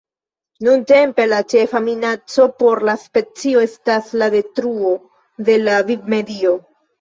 Nuntempe, 0.67 1.25
la 1.33 1.41
ĉefa 1.53 1.81
minaco 1.87 2.45
por 2.63 2.81
la 2.89 2.95
specio 3.01 3.61
estas 3.67 4.09
la 4.23 4.31
detruo 4.37 4.95
de 5.51 5.59
la 5.67 5.79
vivmedio. 5.93 6.57